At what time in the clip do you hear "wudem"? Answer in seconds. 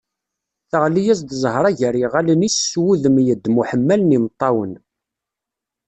2.81-3.15